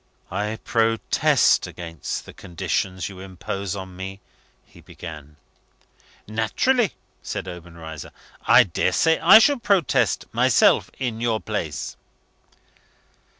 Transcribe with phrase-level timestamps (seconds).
[0.31, 4.19] "I protest against the conditions you impose on me,"
[4.65, 5.35] he began.
[6.27, 8.09] "Naturally," said Obenreizer;
[8.47, 11.97] "I dare say I should protest, myself, in your place."